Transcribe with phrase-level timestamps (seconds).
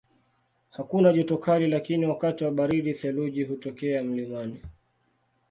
[0.69, 4.61] Hakuna joto kali lakini wakati wa baridi theluji hutokea mlimani.